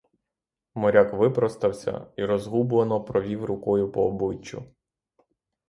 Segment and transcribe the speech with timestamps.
[0.75, 4.73] Моряк випростався і розгублено провів рукою по обличчю.